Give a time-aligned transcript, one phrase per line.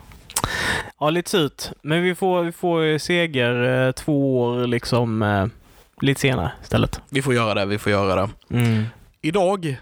[1.01, 1.63] ja, lite surt.
[1.83, 5.47] Men vi får, vi får seger eh, två år liksom eh,
[6.01, 7.01] lite senare istället.
[7.09, 8.57] Vi får göra det, vi får göra det.
[8.57, 8.85] Mm.
[9.23, 9.77] Idag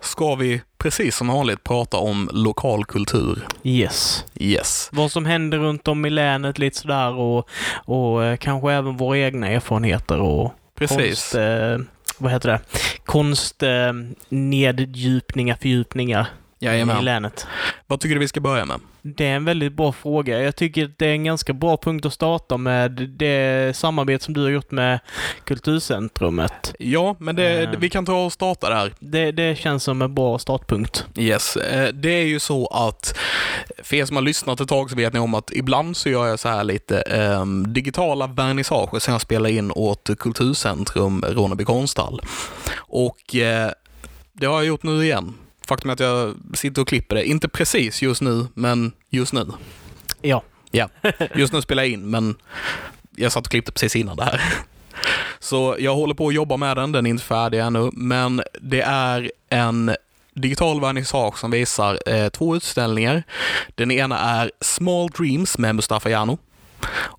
[0.00, 3.46] ska vi precis som vanligt prata om lokal kultur.
[3.62, 4.24] Yes.
[4.34, 4.88] Yes.
[4.92, 7.48] vad som händer runt om i länet lite sådär och,
[7.84, 10.98] och eh, kanske även våra egna erfarenheter och Precis.
[10.98, 11.34] konst...
[11.34, 11.78] Eh,
[12.18, 12.60] vad heter det,
[13.04, 16.26] konstneddjupningar, eh, fördjupningar
[16.58, 17.04] fördjupningar i Jajamän.
[17.04, 17.46] länet.
[17.86, 18.80] Vad tycker du vi ska börja med?
[19.02, 20.42] Det är en väldigt bra fråga.
[20.42, 24.34] Jag tycker att det är en ganska bra punkt att starta med det samarbete som
[24.34, 25.00] du har gjort med
[25.44, 26.74] Kulturcentrumet.
[26.78, 27.70] Ja, men det, Eh.
[27.78, 28.92] vi kan ta och starta där.
[28.98, 31.06] Det, det känns som en bra startpunkt.
[31.16, 33.18] Yes, eh, det är ju så att
[33.82, 36.26] för er som har lyssnat ett tag så vet ni om att ibland så gör
[36.26, 42.20] jag så här lite eh, digitala vernissager som jag spelar in åt Kulturcentrum Ronneby konsthall.
[42.76, 43.70] Och eh,
[44.32, 45.34] det har jag gjort nu igen.
[45.68, 49.46] Faktum är att jag sitter och klipper det, inte precis just nu, men just nu.
[50.22, 50.42] Ja.
[50.70, 50.88] Ja,
[51.34, 52.34] just nu spelar jag in, men
[53.16, 54.42] jag satt och klippte precis innan det här.
[55.38, 58.80] Så jag håller på att jobba med den, den är inte färdig ännu, men det
[58.80, 59.94] är en
[60.34, 63.22] digital vernissage som visar eh, två utställningar.
[63.74, 66.38] Den ena är Small Dreams med Mustafa Jano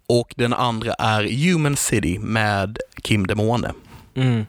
[0.07, 3.73] och den andra är Human City med Kim Demone.
[4.15, 4.45] Mm.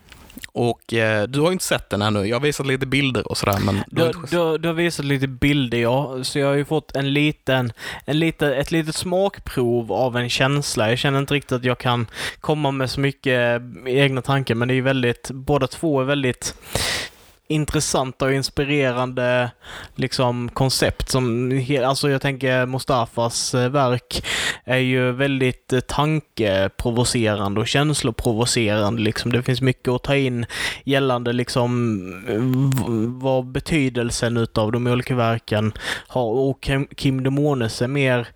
[0.53, 2.25] Och eh, du har inte sett den ännu.
[2.25, 5.29] Jag har visat lite bilder och sådär, men du har Du, du, har visat lite
[5.29, 6.25] bilder, ja.
[6.25, 7.73] Så jag har ju fått en liten,
[8.05, 10.89] en lite, ett litet smakprov av en känsla.
[10.89, 12.07] Jag känner inte riktigt att jag kan
[12.41, 16.55] komma med så mycket egna tankar, men det är ju väldigt, båda två är väldigt
[17.51, 19.51] intressanta och inspirerande
[19.95, 21.53] liksom koncept som,
[21.85, 24.25] alltså jag tänker Mustafas eh, verk
[24.65, 29.33] är ju väldigt eh, tankeprovocerande och känsloprovocerande liksom.
[29.33, 30.47] Det finns mycket att ta in
[30.85, 31.81] gällande liksom
[33.21, 35.73] vad betydelsen utav de olika verken
[36.09, 38.29] har och Kim- Kim Demones är mer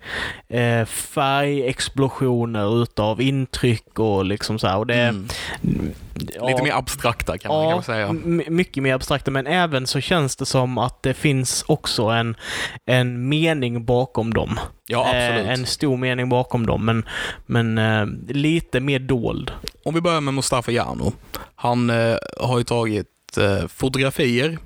[0.49, 4.77] eh, färgexplosioner utav intryck och liksom så här.
[4.79, 5.93] Och det, Mm
[6.35, 8.13] ja, Lite mer abstrakta kan man Ja, kanske säga.
[8.51, 12.37] mycket mer abstrakta, men även så känns det som att det finns också en,
[12.87, 14.61] en mening bakom dem.
[14.87, 15.47] Ja, absolut.
[15.47, 17.05] Eh, en stor mening bakom dem, men,
[17.47, 19.51] men eh, lite mer dold.
[19.85, 21.13] Om vi börjar med Mustafa Jano.
[21.55, 24.59] Han eh, har ju tagit eh, fotografier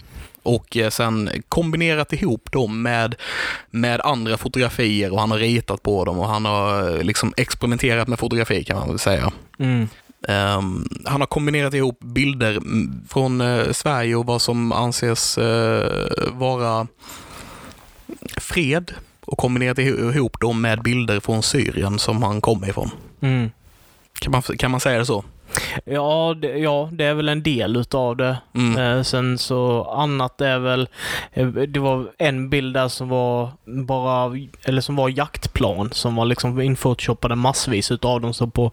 [0.43, 3.15] och sen kombinerat ihop dem med,
[3.71, 8.19] med andra fotografier och han har ritat på dem och han har liksom experimenterat med
[8.19, 9.33] fotografi kan man väl säga.
[9.59, 9.89] Mm.
[10.29, 12.61] Ehm, han har kombinerat ihop bilder
[13.09, 15.91] från eh, Sverige och vad som anses eh,
[16.33, 16.87] vara
[18.37, 22.91] fred och kombinerat iho- ihop dem med bilder från Syrien som han kommer ifrån.
[23.21, 23.51] Mm.
[24.21, 25.25] Kan man, kan man säga det så?
[25.85, 28.37] Ja, det, ja, det är väl en del utav det.
[28.55, 28.79] Mm.
[28.99, 30.89] Eh, sen så annat är väl,
[31.33, 33.51] eh, det var en bild där som var
[33.87, 34.33] bara,
[34.65, 38.35] eller som var jaktplan som var liksom inphotoshopade massvis utav dem.
[38.35, 38.71] Så på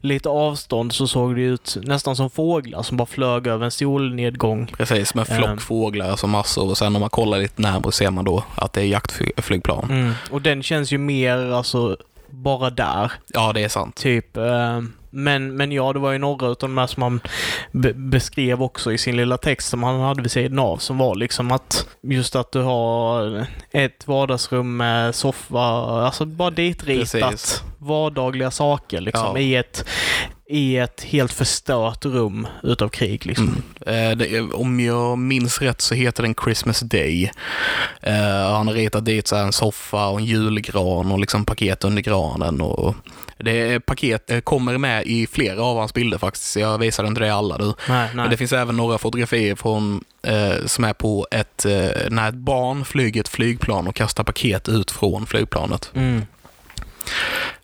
[0.00, 4.66] lite avstånd så såg det ut nästan som fåglar som bara flög över en solnedgång.
[4.78, 5.36] Precis, med Ehm.
[5.38, 8.80] flockfåglar som massor och sen om man kollar lite närmare ser man då att det
[8.80, 9.86] är jaktflygplan.
[9.90, 10.12] Mm.
[10.30, 11.96] Och den känns ju mer alltså
[12.30, 13.12] bara där.
[13.34, 13.96] Ja, det är sant.
[13.96, 14.36] Typ.
[14.36, 14.80] eh,
[15.16, 17.20] Men, men ja, det var ju några utav de här som han
[17.72, 21.14] be- beskrev också i sin lilla text som han hade vid sidan av som var
[21.14, 29.00] liksom att just att du har ett vardagsrum med soffa, alltså bara ditritat vardagliga saker
[29.00, 29.38] liksom Ja.
[29.38, 29.84] i ett
[30.48, 33.62] i ett helt förstört rum utav krig liksom.
[33.86, 34.10] Mm.
[34.10, 37.30] Eh, det, om jag minns rätt så heter den Christmas Day.
[38.00, 42.02] Eh, han har ritat dit så en soffa och en julgran och liksom paket under
[42.02, 42.60] granen.
[42.60, 42.94] Och
[43.38, 46.56] det paket eh, kommer med i flera av hans bilder faktiskt.
[46.56, 48.10] Jag visade inte det alla nej.
[48.14, 52.34] Men det finns även några fotografier från, eh, som är på ett, eh, när ett
[52.34, 55.90] barn flyger ett flygplan och kastar paket ut från flygplanet.
[55.94, 56.22] Mm.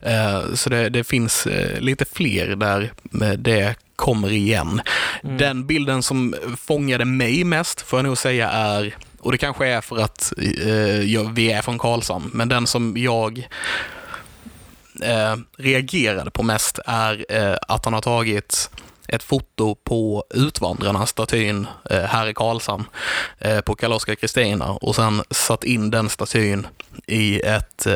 [0.01, 2.93] Eh, Så det, det finns eh, lite fler där
[3.37, 4.81] det kommer igen.
[5.25, 5.37] Mm.
[5.37, 9.81] Den bilden som fångade mig mest får jag nog säga är och det kanske är
[9.81, 13.49] för att eh, vi är från Karlshamn, men den som jag
[15.03, 18.71] eh, reagerade på mest är eh, att han har tagit
[19.09, 22.85] ett foto på Utvandrarna, statyn eh, här i Karlshamn,
[23.39, 26.67] eh, på Karl-Oskar Kristina och sen satt in den statyn
[27.07, 27.87] i ett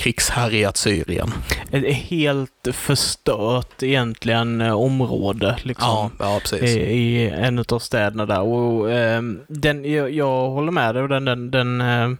[0.00, 1.32] krigshärjat Syrien.
[1.70, 5.88] Ett helt förstört egentligen eh, område liksom.
[5.88, 6.76] Ja, ja precis.
[6.76, 8.40] I, i en av städerna där.
[8.40, 12.10] Och, eh, den, jag, jag håller med dig och den, den, den, eh,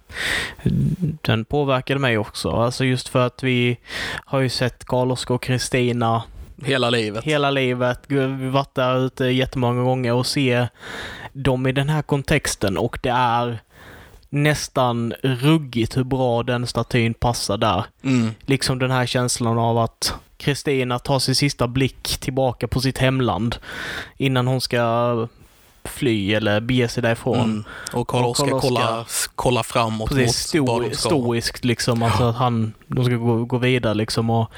[1.22, 2.50] den påverkade mig också.
[2.50, 3.78] Alltså just för att vi
[4.24, 6.22] har ju sett Karl-Oskar och Kristina
[6.64, 7.24] Hela livet.
[7.24, 8.00] hela livet.
[8.06, 10.66] Vi varit där ute jättemånga gånger och se
[11.32, 13.58] dem i den här kontexten och det är
[14.30, 17.84] nästan ruggigt hur bra den statyn passar där.
[18.02, 18.30] Mm.
[18.46, 23.56] Liksom den här känslan av att Kristina tar sin sista blick tillbaka på sitt hemland
[24.16, 25.28] innan hon ska
[25.84, 27.40] fly eller bege sig därifrån.
[27.40, 27.64] Mm.
[27.92, 31.08] Och Karl-Oskar Karl-Oskar- kollar, kollar framåt Precis, mot stor, vad de ska.
[31.08, 32.02] stoiskt liksom.
[32.02, 34.30] Alltså att han, de ska gå, gå vidare liksom.
[34.30, 34.50] Och,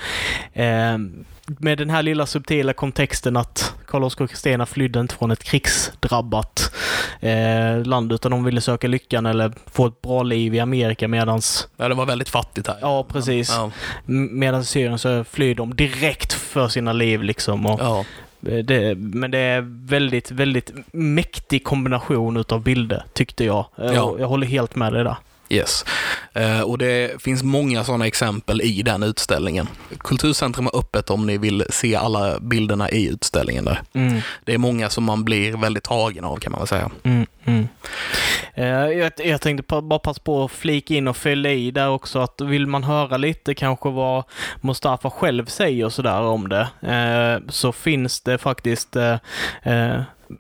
[0.53, 0.99] eh,
[1.47, 6.75] med den här lilla subtila kontexten att Karl-Oskar och Kristina flydde inte från ett krigsdrabbat
[7.21, 11.69] eh, land utan de ville söka lyckan eller få ett bra liv i Amerika medans,
[11.77, 12.77] Ja, det var väldigt fattigt här.
[12.81, 13.71] ja precis, Ja.
[14.07, 17.67] Medan i Syrien så flyr de direkt för sina liv liksom.
[17.67, 18.05] Och, Ja.
[18.47, 23.67] eh, det, men det är väldigt, väldigt mäktig kombination utav bilder tyckte jag.
[23.79, 24.17] Eh, Ja.
[24.19, 25.17] Jag håller helt med dig där.
[25.53, 25.85] Yes.
[26.33, 29.69] Eh, och det finns många sådana exempel i den utställningen.
[29.99, 33.83] Kulturcentrum är öppet om ni vill se alla bilderna i utställningen där.
[33.93, 34.21] Mm.
[34.45, 36.91] Det är många som man blir väldigt tagen av kan man väl säga.
[37.03, 37.69] Mm, mm.
[38.55, 42.19] Eh, jag, jag tänkte bara passa på att flika in och fylla i där också
[42.19, 44.25] att vill man höra lite kanske vad
[44.61, 48.97] Mustafa själv säger och sådär om det eh, så finns det faktiskt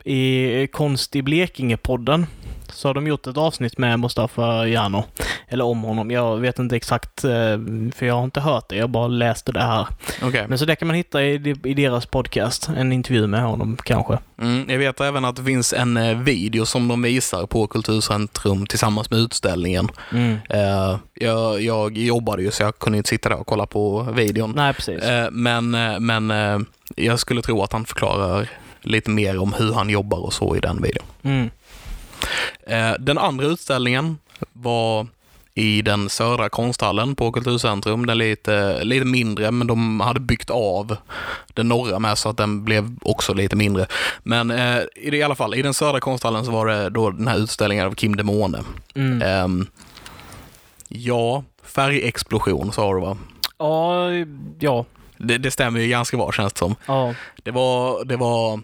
[0.05, 2.26] i Konst i Blekinge-podden
[2.72, 5.04] så har de gjort ett avsnitt med Mustafa Jano.
[5.48, 6.10] Eller om honom.
[6.10, 7.30] Jag vet inte exakt, eh,
[7.94, 8.76] för jag har inte hört det.
[8.76, 9.86] Jag bara läste det här.
[10.22, 10.46] Okej.
[10.48, 12.69] Men så det kan man hitta i, i deras podcast.
[12.76, 14.19] En intervju med honom kanske.
[14.40, 18.66] Mm, jag vet även att det finns en eh, video som de visar på Kulturcentrum
[18.66, 19.88] tillsammans med utställningen.
[20.12, 20.38] Mm.
[20.50, 24.52] Eh, jag, jag jobbade ju så jag kunde inte sitta där och kolla på videon.
[24.56, 25.02] Nej, precis.
[25.30, 25.70] Men
[26.06, 26.32] men
[26.96, 28.48] jag skulle tro att han förklarar
[28.82, 31.06] lite mer om hur han jobbar och så i den videon.
[31.22, 31.50] Mm.
[32.66, 34.19] Eh, Den andra utställningen
[34.52, 35.06] var
[35.54, 38.06] i den södra konsthallen på Kulturcentrum.
[38.06, 40.96] Den är lite, lite mindre, men de hade byggt av
[41.54, 43.86] den norra med så att den blev också lite mindre.
[44.22, 47.38] Men eh, i, alla fall, i den södra konsthallen så var det då den här
[47.38, 48.62] utställningen av Kim de Måne.
[48.94, 49.22] Mm.
[49.22, 49.66] Ehm,
[50.88, 53.16] ja, färgexplosion sa du va?
[53.58, 54.10] Ja,
[54.58, 54.84] ja,
[55.16, 56.74] Det, det stämmer ju ganska bra känns det som.
[56.86, 57.14] ja.
[57.42, 58.60] Det var, det var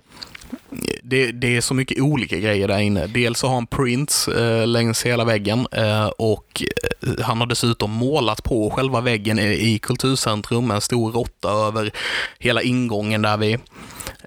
[1.08, 3.06] det, det är så mycket olika grejer där inne.
[3.06, 6.62] Dels så har han prints eh, längs hela väggen eh, och
[7.02, 11.90] eh, han har dessutom målat på själva väggen i, i Kulturcentrum, en stor råtta över
[12.38, 13.52] hela ingången där vi.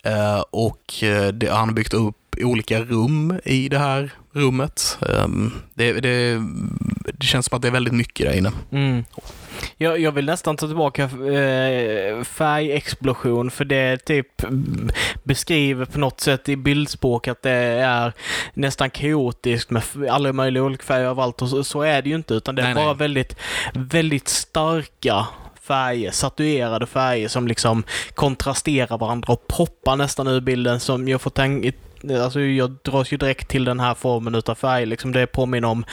[0.03, 4.97] Eh, och eh, det, han har byggt upp olika rum i det här rummet.
[5.09, 5.27] Eh,
[5.73, 6.41] det, det,
[7.19, 8.51] det känns som att det är väldigt mycket där inne.
[8.71, 9.03] Mm.
[9.77, 14.89] Jag, jag vill nästan ta tillbaka eh, färgexplosion för det typ mm,
[15.23, 18.13] beskriver på något sätt i bildspråk att det är
[18.53, 22.33] nästan kaotiskt med alla möjliga olika färger överallt och så, så är det ju inte
[22.33, 22.95] utan det är Nej, bara nej.
[22.95, 23.35] väldigt,
[23.73, 25.27] väldigt starka
[25.61, 27.83] färger, satuerade färger som liksom
[28.15, 31.71] kontrasterar varandra och poppar nästan ur bilden som jag får tänka
[32.23, 34.85] Alltså jag dras ju direkt till den här formen utav färg.
[34.85, 35.85] Liksom det påminner om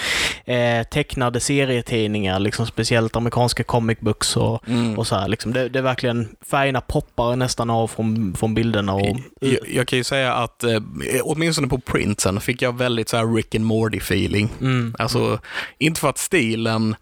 [0.44, 4.98] eh, tecknade serietidningar, liksom speciellt amerikanska comic books och, Mm.
[4.98, 5.28] och så här.
[5.28, 8.94] Liksom det, det är verkligen, färgerna poppar nästan av från, från bilderna.
[8.94, 10.80] Och, Jag, jag kan ju säga att eh,
[11.22, 14.48] åtminstone på printsen fick jag väldigt så här Rick and Morty feeling.
[14.60, 15.38] mm, Alltså,
[15.78, 16.96] inte för att stilen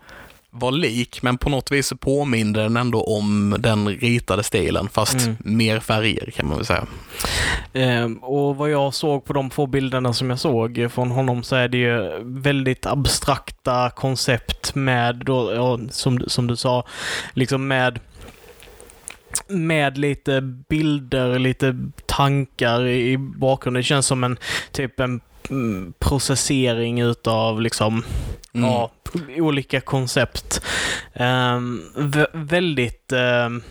[0.60, 5.36] var lik, men på något vis påminner den ändå om den ritade stilen, fast Mm.
[5.38, 6.86] mer färger kan man väl säga.
[7.72, 11.56] Ehm, och vad jag såg på de få bilderna som jag såg från honom så
[11.56, 16.84] är det ju väldigt abstrakta koncept med, då, ja, som, som du sa,
[17.34, 18.00] liksom med
[19.48, 23.80] med lite bilder, lite tankar i bakgrunden.
[23.80, 24.36] Det känns som en
[24.72, 25.20] typ en
[25.98, 28.04] processering utav liksom
[28.54, 28.70] Mm.
[28.70, 28.90] ja,
[29.38, 30.60] olika koncept.
[31.94, 33.62] Vä- väldigt ehm,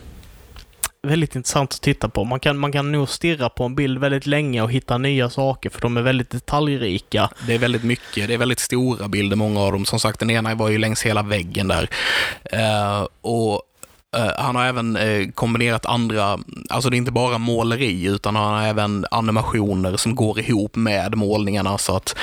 [1.04, 2.24] väldigt intressant att titta på.
[2.24, 5.70] Man kan, man kan nog stirra på en bild väldigt länge och hitta nya saker
[5.70, 7.30] för de är väldigt detaljrika.
[7.48, 9.86] Det är väldigt mycket, det är väldigt stora bilder, många av dem.
[9.86, 11.90] Som sagt, den ena var ju längs hela väggen där.
[12.44, 13.62] Eh, och
[14.16, 18.54] Eh, han har även eh, kombinerat andra, alltså det är inte bara måleri utan han
[18.54, 22.16] har även animationer som går ihop med målningarna så att,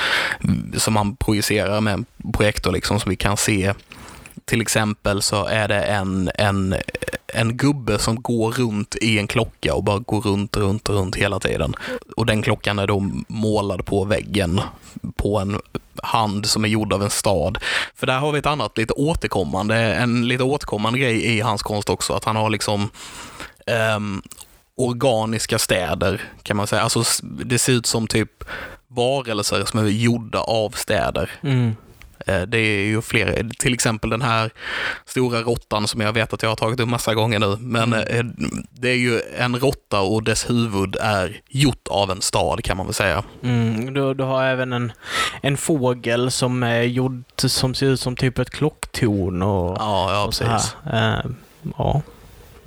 [0.43, 3.73] mm, som han projicerar med en projektor liksom så vi kan se
[4.45, 6.75] till exempel så är det en, en,
[7.27, 11.39] en gubbe som går runt i en klocka och bara går runt, runt, runt hela
[11.39, 11.75] tiden.
[12.17, 14.61] Och den klockan är då målad på väggen
[15.15, 15.59] på en
[16.03, 17.57] hand som är gjord av en stad.
[17.95, 21.89] För där har vi ett annat lite återkommande, en lite återkommande grej i hans konst
[21.89, 22.89] också, att han har liksom
[23.95, 24.21] um,
[24.77, 26.81] organiska städer kan man säga.
[26.81, 28.43] Alltså det ser ut som typ
[28.87, 31.31] varelser som är gjorda av städer.
[31.43, 31.75] Mm.
[32.27, 34.51] Eh, det är ju fler, till exempel den här
[35.05, 37.57] stora råttan som jag vet att jag har tagit upp massa gånger nu.
[37.59, 38.07] Men Mm.
[38.07, 38.25] eh,
[38.71, 42.85] det är ju en råtta och dess huvud är gjort av en stad kan man
[42.85, 43.23] väl säga.
[43.43, 44.91] Mm, du, du har även en,
[45.41, 50.23] en fågel som är gjord som ser ut som typ ett klocktorn och, Ja, ja
[50.23, 50.75] och precis.
[50.93, 51.25] Eh,
[51.77, 52.01] ja.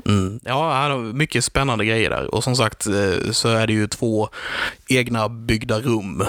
[0.06, 0.40] Mm.
[0.44, 2.34] Ja, mycket spännande grejer där.
[2.34, 2.86] Och som sagt
[3.32, 4.28] så är det ju två
[4.88, 6.24] egna byggda rum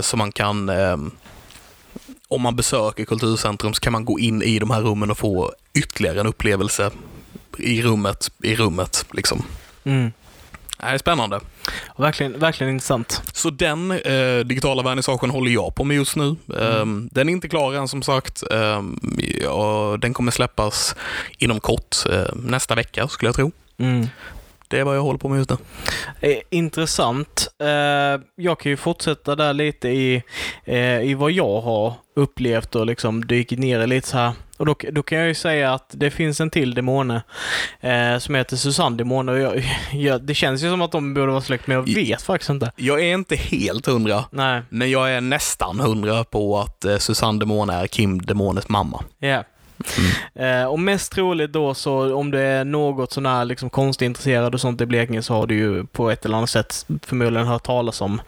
[0.00, 0.68] som man kan
[2.32, 5.52] om man besöker Kulturcentrum så kan man gå in i de här rummen och få
[5.74, 6.90] ytterligare en upplevelse
[7.58, 9.42] i rummet, i rummet liksom.
[9.84, 10.12] Mm.
[10.82, 11.40] Det är spännande.
[11.96, 13.22] Verkligen, verkligen intressant.
[13.32, 16.36] Så den eh, digitala vernissagen håller jag på med just nu.
[16.46, 18.42] Um, den är inte klar än som sagt.
[18.50, 19.00] Um,
[19.42, 20.96] ja, den kommer släppas
[21.38, 23.52] inom kort, eh, nästa vecka skulle jag tro.
[23.78, 24.08] Mm.
[24.72, 25.56] Det är vad jag håller på med just nu.
[26.20, 27.48] Eh, Intressant.
[27.58, 27.68] Eh,
[28.36, 30.22] jag kan ju fortsätta där lite i,
[30.64, 34.32] eh, i vad jag har upplevt och liksom dykt ner i lite så här.
[34.56, 37.22] Och då, då kan jag ju säga att det finns en till demone
[37.80, 41.32] eh, som heter Susanne Demone och jag, jag, det känns ju som att de borde
[41.32, 42.72] vara släkt men jag vet faktiskt inte.
[42.76, 47.38] Jag är inte helt hundra, Nej, men jag är nästan hundra på att eh, Susanne
[47.38, 49.04] Demone är Kim Demones mamma.
[49.18, 49.44] ja.
[50.34, 50.62] Mm.
[50.62, 54.60] Eh, och mest troligt då så om du är något sån här liksom konstintresserad och
[54.60, 58.00] sånt i Blekinge så har du ju på ett eller annat sätt förmodligen hört talas
[58.00, 58.20] om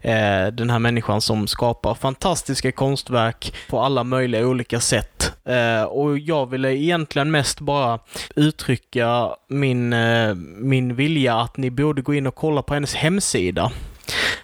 [0.00, 5.32] eh, den här människan som skapar fantastiska konstverk på alla möjliga olika sätt.
[5.44, 7.98] Eh, och jag ville egentligen mest bara
[8.36, 13.72] uttrycka min, eh, min vilja att ni borde gå in och kolla på hennes hemsida.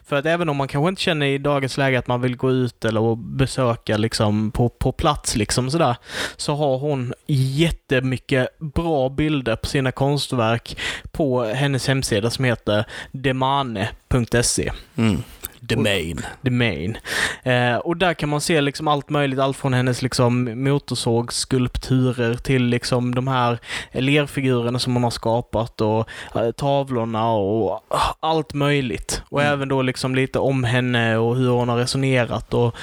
[0.09, 2.51] För att även om man kanske inte känner i dagens läge att man vill gå
[2.51, 5.97] ut eller besöka liksom på, på plats liksom sådär,
[6.37, 10.79] så har hon jättemycket bra bilder på sina konstverk
[11.13, 14.73] på hennes hemsida som heter demane.se.
[14.97, 15.23] Mm.
[15.69, 16.21] The main.
[16.45, 16.99] The Main.
[17.43, 22.63] Eh, och där kan man se liksom allt möjligt, allt från hennes liksom motorsågsskulpturer till
[22.65, 23.59] liksom de här
[23.93, 29.23] lerfigurerna som hon har skapat och eh, tavlorna och ah, allt möjligt.
[29.29, 29.53] Och Mm.
[29.53, 32.75] även då liksom lite om henne och hur hon har resonerat och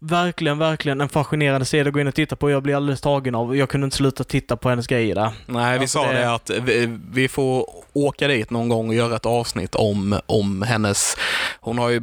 [0.00, 2.50] Verkligen, verkligen en fascinerande sida att gå in och titta på.
[2.50, 3.56] Jag blir alldeles tagen av.
[3.56, 5.30] Jag kunde inte sluta titta på hennes grejer där.
[5.46, 6.12] Nej, vi Ja, sa det...
[6.18, 10.62] det- att vi, vi får åka dit någon gång och göra ett avsnitt om, om
[10.62, 11.16] hennes...
[11.60, 12.00] Hon har ju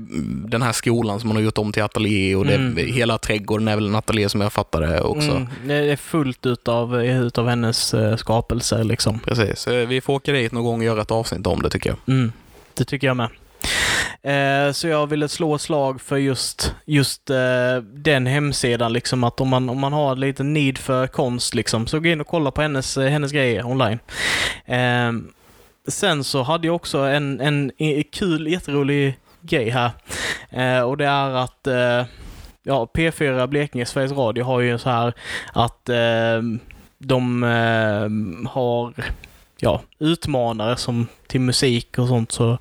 [0.47, 2.77] den här skolan som hon har gjort om till ateljé och det, Mm.
[2.93, 5.31] hela trädgården är väl en ateljé som jag fattar det också.
[5.31, 9.19] Mm, det är fullt utav, utav hennes eh, skapelser liksom.
[9.19, 11.89] Precis, så vi får åka dit någon gång och göra ett avsnitt om det tycker
[11.89, 11.97] jag.
[12.15, 12.31] Mm,
[12.73, 13.29] det tycker jag med.
[14.23, 19.49] Eh, så jag ville slå slag för just, just eh, den hemsidan, liksom att om
[19.49, 22.61] man, om man har lite need för konst, liksom, så gå in och kolla på
[22.61, 23.99] hennes, eh, hennes grejer online.
[24.65, 25.11] Eh,
[25.87, 29.91] sen så hade jag också en, en, en kul, jätterolig grej här.
[30.49, 32.05] Eh, och det är att eh,
[32.63, 35.13] ja, P4 Blekinge, Sveriges Radio, har ju så här
[35.53, 36.41] att eh,
[36.97, 38.93] de eh, har
[39.59, 42.57] ja, utmanare som till musik och sånt så,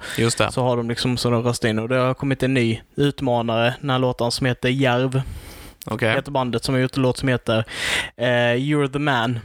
[0.51, 3.75] så har de liksom så de röstar in och det har kommit en ny utmanare,
[3.81, 5.23] den här låten som heter Järv,
[5.87, 6.15] Okej.
[6.15, 7.65] heter bandet som har gjort en låt som heter
[8.17, 9.39] eh, You're the man.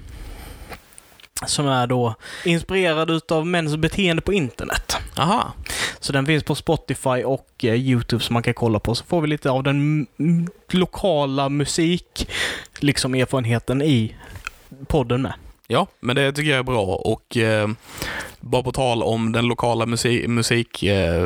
[1.45, 2.15] Som är då
[2.45, 4.97] inspirerad utav mäns beteende på internet.
[5.17, 5.53] Aha.
[5.99, 8.95] Så den finns på Spotify och eh, YouTube som man kan kolla på.
[8.95, 10.07] Så får vi lite av den
[10.71, 12.29] lokala musik,
[12.79, 14.15] liksom erfarenheten i
[14.87, 15.33] podden med.
[15.67, 17.69] Ja, men det tycker jag är bra och eh,
[18.39, 21.23] bara på tal om den lokala musik, musik eh,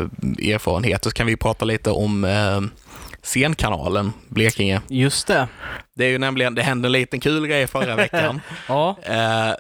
[0.54, 2.62] erfarenhet så kan vi prata lite om eh,
[3.24, 4.82] scenkanalen Blekinge.
[4.88, 5.48] Just det.
[5.96, 8.42] Det är ju nämligen, det hände en liten kul grej förra veckan.
[8.68, 8.96] Ja.
[9.04, 9.54] Eh,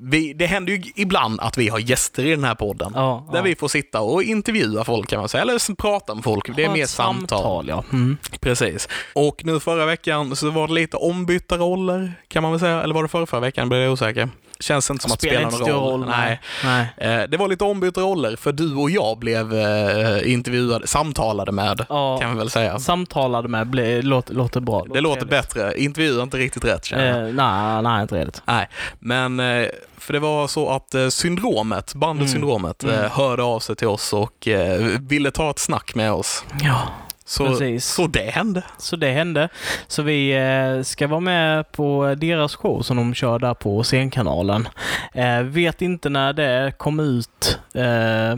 [0.00, 2.92] vi, det händer ju ibland att vi har gäster i den här podden.
[2.94, 3.42] ja Där ja.
[3.42, 6.56] vi får sitta och intervjua folk kan man säga, eller prata med folk.
[6.56, 7.68] Det är mer ett samtal.
[7.68, 7.84] ja.
[7.92, 8.16] Mm.
[8.40, 8.88] Precis.
[9.14, 12.82] Och nu förra veckan så var det lite ombytta roller, kan man väl säga.
[12.82, 13.68] Eller var det förra, förra veckan?
[13.68, 14.28] Blir jag osäker.
[14.62, 16.00] Känns inte som att inte någon roll.
[16.00, 16.08] roll.
[16.08, 16.40] Nej.
[16.64, 16.86] Nej.
[16.96, 21.86] Eh, Det var lite ombytta roller, för du och jag blev eh, intervjuade, samtalade med,
[21.88, 22.18] Ja.
[22.20, 22.78] kan vi väl säga.
[22.78, 24.84] Samtalade med ble, låter, låter bra.
[24.94, 25.30] Det låter trevligt.
[25.54, 25.78] bättre.
[25.78, 27.28] Intervju är inte riktigt rätt känner jag.
[27.28, 28.42] Eh, nej, nej, inte redigt.
[28.44, 29.36] Nej, men
[29.98, 32.32] för det var så att Syndromet, bandet Mm.
[32.32, 33.10] Syndromet, Mm.
[33.10, 34.48] hörde av sig till oss och
[35.00, 36.44] ville ta ett snack med oss.
[36.62, 36.78] Ja,
[37.32, 37.86] Så, Precis.
[37.86, 38.62] så det hände.
[38.78, 39.48] så det hände.
[39.86, 44.68] Så vi eh, ska vara med på deras show som de kör där på scenkanalen.
[45.14, 48.36] Eh, vet inte när det kom ut eh,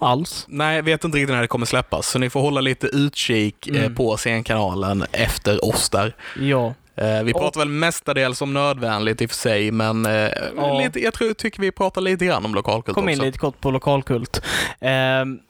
[0.00, 0.44] alls.
[0.48, 3.68] Nej, jag vet inte riktigt när det kommer släppas, så ni får hålla lite utkik
[3.68, 3.94] Mm.
[3.94, 6.14] på scenkanalen efter oss där.
[6.40, 6.74] Ja,
[7.24, 10.04] vi Och- pratar väl mestadels om nödvändigt i och för sig, men
[10.56, 10.78] Ja.
[10.78, 13.24] lite, jag tror, tycker vi pratar lite grann om lokalkult kom in också.
[13.26, 14.42] lite kort på lokalkult.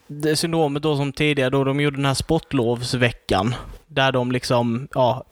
[0.06, 3.54] Det syndromet då som tidigare då de gjorde den här sportlovsveckan.
[3.86, 5.24] Där de liksom, ja,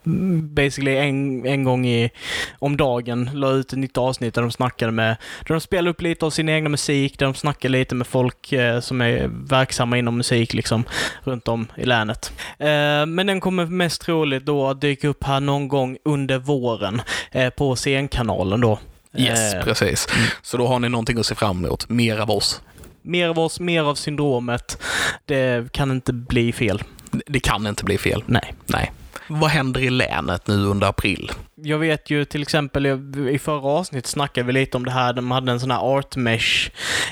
[0.43, 2.11] basically en, en gång i,
[2.59, 6.03] om dagen la ut ett nytt avsnitt där de snackade med, där de spelade upp
[6.03, 9.99] lite av sin egna musik, där de snackade lite med folk eh, som är verksamma
[9.99, 10.85] inom musik liksom,
[11.25, 12.33] runt om i länet.
[12.59, 17.03] Eh, men den kommer mest troligt då att dyka upp här någon gång under våren
[17.31, 18.79] eh, på scenkanalen då.
[19.17, 20.09] Yes, Eh, precis.
[20.43, 21.89] Så då har ni någonting att se fram emot.
[21.89, 22.61] Mer av oss.
[23.03, 24.83] Mer av oss, mer av syndromet.
[25.25, 26.83] Det kan inte bli fel.
[27.27, 28.23] Det kan inte bli fel.
[28.27, 28.55] Nej.
[28.67, 28.93] Nej.
[29.33, 31.31] Vad händer i länet nu under april?
[31.55, 32.87] Jag vet ju till exempel,
[33.31, 36.17] i förra avsnittet snackade vi lite om det här, de hade en sån här art
[36.17, 36.71] mesh.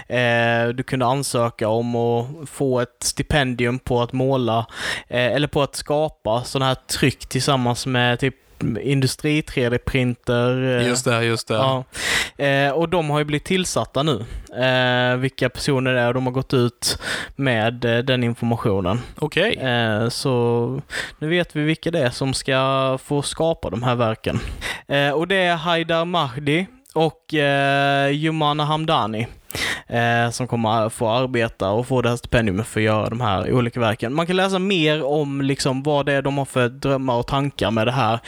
[0.08, 4.66] Eh, du kunde ansöka om att få ett stipendium på att måla,
[5.08, 8.34] eh, eller på att skapa sådana här tryck tillsammans med typ
[8.82, 10.78] industri 3D-printer.
[10.80, 11.54] eh, Just det, just det.
[11.54, 11.84] Ja.
[12.44, 14.24] Eh, och de har ju blivit tillsatta nu.
[14.64, 16.98] Eh, vilka personer det är och de har gått ut
[17.36, 19.00] med eh, den informationen.
[19.18, 19.54] Okej.
[19.54, 20.80] Eh, så
[21.18, 24.40] nu vet vi vilka det är som ska få skapa de här verken.
[25.14, 29.26] Och det är Haidar Mahdi och eh, Jumana Hamdani.
[29.88, 33.20] Eh, som kommer att få arbeta och få det här stipendiumet för att göra de
[33.20, 34.14] här olika verken.
[34.14, 37.70] Man kan läsa mer om liksom vad det är de har för drömmar och tankar
[37.70, 38.18] med det här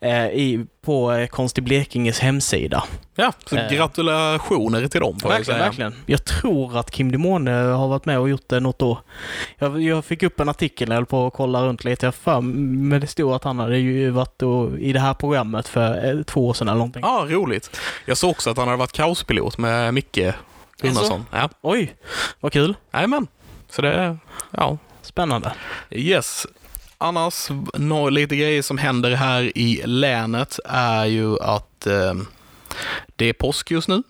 [0.00, 2.84] eh, i, på eh, Konst i Blekinges hemsida.
[3.14, 3.70] Ja, så Eh.
[3.72, 5.66] gratulationer till dem får jag Verkligen, säga.
[5.68, 5.94] verkligen.
[6.06, 8.98] Jag tror att Kim Dimone har varit med och gjort det något år.
[9.58, 12.06] Jag, jag fick upp en artikel när jag höll på att kolla runt lite.
[12.06, 15.68] Jag för, men det stod att han hade ju varit då i det här programmet
[15.68, 17.02] för eh, två år sedan eller någonting.
[17.04, 17.80] Ja, roligt.
[18.06, 20.18] Jag såg också att han hade varit kaospilot med Micke
[20.80, 21.26] Gunnarsson.
[21.32, 21.94] Ja, Oj,
[22.40, 22.76] vad kul.
[22.92, 23.26] jajamän.
[23.68, 24.18] Så det,
[24.50, 25.52] ja, Spännande.
[25.90, 26.46] Yes.
[26.98, 27.48] Annars,
[28.10, 32.14] lite grejer som händer här i länet är ju att eh,
[33.16, 34.02] det är påsk just nu.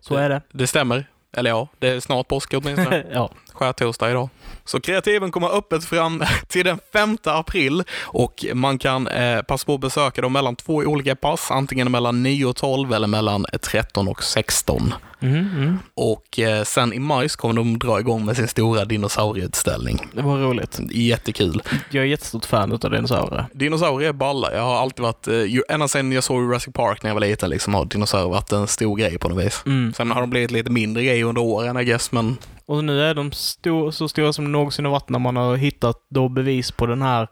[0.00, 0.42] Så är det.
[0.52, 1.06] Det stämmer.
[1.32, 3.04] Eller ja, det är snart påsk åtminstone.
[3.12, 3.30] ja.
[3.58, 4.28] Skärtorsdag idag.
[4.64, 9.74] Så kreativen kommer öppet fram till den 5 april och man kan eh, passa på
[9.74, 14.08] att besöka dem mellan två olika pass, antingen mellan 9 och 12 eller mellan 13
[14.08, 14.94] och 16.
[15.20, 15.78] Mhm, mm.
[15.94, 20.06] Och eh, sen i maj så kommer de dra igång med sin stora dinosaurieutställning.
[20.12, 20.80] Det var roligt.
[20.90, 21.62] Jättekul.
[21.90, 23.44] Jag är jättestort fan av dinosaurier.
[23.52, 24.54] Dinosaurier är balla.
[24.54, 27.50] Jag har alltid varit, eh, ända sedan jag såg Jurassic Park när jag var liten,
[27.50, 29.62] liksom, har dinosaurier varit en stor grej på något vis.
[29.66, 29.92] Mm.
[29.96, 32.36] Sen har de blivit lite mindre grej under åren, I guess, men
[32.68, 35.96] Och nu är de stor, så stora som någonsin har varit när man har hittat
[36.08, 37.28] då bevis på den här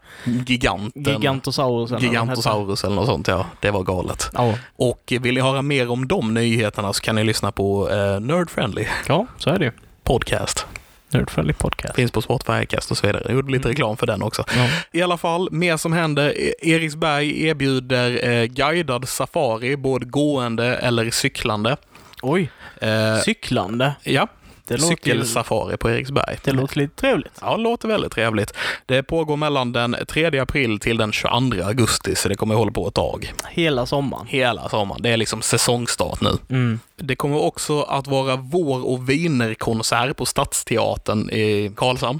[0.47, 1.03] giganten.
[1.13, 1.99] Gigantosaurusen.
[2.01, 3.45] Gigantosaurus eller något sånt, ja.
[3.59, 4.29] Det var galet.
[4.33, 4.53] Ja.
[4.75, 8.49] Och vill ni höra mer om de nyheterna så kan ni lyssna på eh, Nerd
[8.49, 9.71] Friendly ja, så är det ju.
[10.03, 10.65] Podcast.
[11.09, 11.95] Nerdfriendly podcast.
[11.95, 13.23] Finns på Spotify, Acast och så vidare.
[13.25, 13.71] Jag gjorde lite Mm.
[13.75, 14.43] reklam för den också.
[14.55, 14.67] Ja.
[14.91, 16.29] I alla fall, mer som händer.
[16.37, 21.77] E- Eriksberg erbjuder eh, guidad safari, både gående eller cyklande.
[22.21, 23.93] Oj, Eh, cyklande.
[24.03, 24.27] ja,
[24.67, 26.37] Det låter, cykelsafari på Eriksberg.
[26.43, 27.31] det låter lite trevligt.
[27.41, 28.53] Ja, det låter väldigt trevligt.
[28.85, 32.87] Det pågår mellan den 3 april till den 22 augusti, så det kommer hålla på
[32.87, 33.33] ett tag.
[33.49, 34.27] Hela sommaren.
[34.27, 35.01] Hela sommaren.
[35.01, 36.37] Det är liksom säsongstart nu.
[36.49, 36.79] Mm.
[36.95, 42.19] Det kommer också att vara vår och vinerkonsert på Stadsteatern i Karlshamn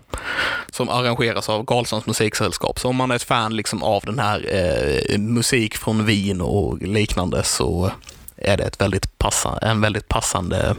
[0.71, 2.79] som arrangeras av Karlshamns musiksällskap.
[2.79, 6.81] Så om man är ett fan liksom av den här eh, musik från Wien och
[6.81, 7.91] liknande så
[8.35, 10.75] är det ett väldigt passa, en väldigt passande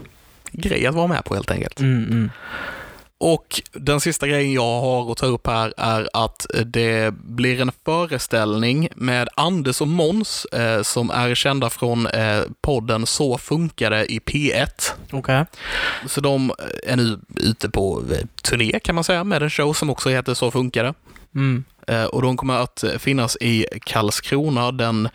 [0.52, 1.80] grej att vara med på helt enkelt.
[1.80, 2.30] Mm, mm.
[3.20, 7.72] Och den sista grejen jag har att ta upp här är att det blir en
[7.84, 14.12] föreställning med Anders och Måns eh, som är kända från eh, podden Så funkar det
[14.12, 14.92] i P1.
[15.10, 15.44] Okej.
[16.06, 16.52] Så de
[16.86, 20.34] är nu ute på eh, turné kan man säga med en show som också heter
[20.34, 20.94] Så funkar det.
[21.34, 21.64] Mm.
[21.86, 25.08] Eh, och de kommer att finnas i Karlskrona den,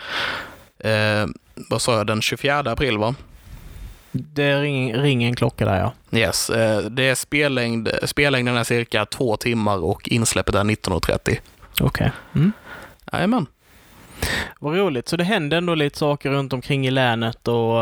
[0.80, 3.16] eh, vad sa jag, den 24 april va?
[4.16, 6.18] Det ringer, ringer en klocka där ja.
[6.20, 11.40] Yes, eh, det är spellängd, spellängden är cirka två timmar och insläppet är 19.30.
[11.82, 12.12] Okej.
[12.36, 12.52] Mm.
[13.14, 13.46] Jajamän.
[14.60, 15.08] Vad roligt.
[15.08, 17.82] Så det händer ändå lite saker runt omkring i länet och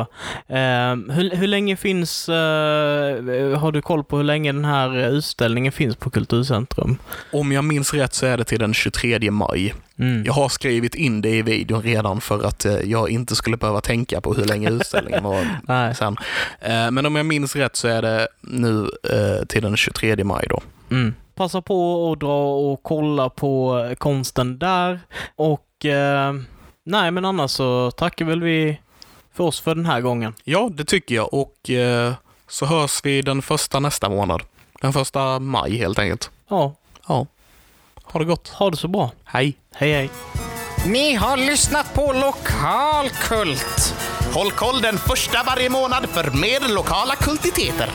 [0.55, 5.71] eh, hur, hur länge finns, eh, har du koll på hur länge den här utställningen
[5.71, 6.97] finns på Kulturcentrum?
[7.31, 9.73] Om jag minns rätt så är det till den 23 maj.
[9.99, 10.23] Mm.
[10.25, 13.81] Jag har skrivit in det i videon redan för att eh, jag inte skulle behöva
[13.81, 16.15] tänka på hur länge utställningen var sen.
[16.61, 20.45] Eh, Men om jag minns rätt så är det nu eh, till den 23 maj
[20.49, 20.61] då.
[20.91, 21.13] Mm.
[21.35, 24.99] Passa på att dra och kolla på konsten där
[25.81, 26.33] och eh,
[26.85, 28.79] nej men annars så tackar väl vi
[29.33, 30.33] för oss för den här gången.
[30.43, 32.13] Ja, det tycker jag och eh,
[32.47, 34.41] så hörs vi den första nästa månad.
[34.81, 36.29] Den första maj helt enkelt.
[36.49, 36.73] Ja,
[37.07, 37.25] Ja.
[38.03, 38.47] Ha det gott.
[38.49, 39.11] ha det så bra.
[39.25, 39.57] Hej!
[39.75, 40.09] Hej hej.
[40.85, 43.95] Ni har lyssnat på Lokalkult.
[44.33, 47.89] Håll koll den första varje månad för mer lokala kultiteter.